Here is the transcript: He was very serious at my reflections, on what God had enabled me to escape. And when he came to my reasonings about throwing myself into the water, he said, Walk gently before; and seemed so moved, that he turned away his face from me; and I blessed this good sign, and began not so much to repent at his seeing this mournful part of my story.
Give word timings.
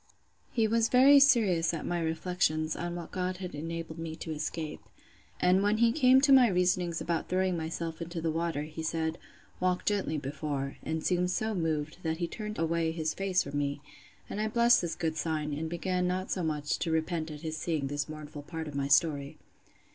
He 0.51 0.67
was 0.67 0.89
very 0.89 1.19
serious 1.19 1.75
at 1.75 1.85
my 1.85 1.99
reflections, 2.01 2.75
on 2.75 2.95
what 2.95 3.11
God 3.11 3.37
had 3.37 3.53
enabled 3.53 3.99
me 3.99 4.15
to 4.15 4.31
escape. 4.31 4.81
And 5.39 5.61
when 5.61 5.77
he 5.77 5.91
came 5.91 6.19
to 6.21 6.33
my 6.33 6.47
reasonings 6.47 7.01
about 7.01 7.29
throwing 7.29 7.55
myself 7.55 8.01
into 8.01 8.19
the 8.19 8.31
water, 8.31 8.63
he 8.63 8.81
said, 8.81 9.19
Walk 9.59 9.85
gently 9.85 10.17
before; 10.17 10.77
and 10.81 11.03
seemed 11.05 11.29
so 11.29 11.53
moved, 11.53 11.97
that 12.01 12.17
he 12.17 12.27
turned 12.27 12.57
away 12.57 12.91
his 12.91 13.13
face 13.13 13.43
from 13.43 13.59
me; 13.59 13.79
and 14.27 14.41
I 14.41 14.47
blessed 14.47 14.81
this 14.81 14.95
good 14.95 15.17
sign, 15.17 15.53
and 15.53 15.69
began 15.69 16.07
not 16.07 16.31
so 16.31 16.41
much 16.41 16.79
to 16.79 16.89
repent 16.89 17.29
at 17.29 17.41
his 17.41 17.55
seeing 17.57 17.85
this 17.85 18.09
mournful 18.09 18.41
part 18.41 18.67
of 18.67 18.73
my 18.73 18.87
story. 18.87 19.37